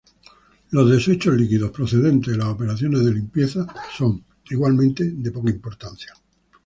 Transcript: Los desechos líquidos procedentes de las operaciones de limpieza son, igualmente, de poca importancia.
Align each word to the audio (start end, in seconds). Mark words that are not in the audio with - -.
Los 0.71 0.89
desechos 0.89 1.35
líquidos 1.37 1.69
procedentes 1.69 2.31
de 2.33 2.39
las 2.39 2.47
operaciones 2.47 3.05
de 3.05 3.13
limpieza 3.13 3.67
son, 3.95 4.25
igualmente, 4.49 5.03
de 5.11 5.29
poca 5.31 5.51
importancia. 5.51 6.11